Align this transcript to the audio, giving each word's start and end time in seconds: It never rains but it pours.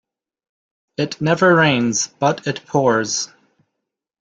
It 0.97 1.21
never 1.21 1.53
rains 1.53 2.07
but 2.07 2.47
it 2.47 2.65
pours. 2.65 3.29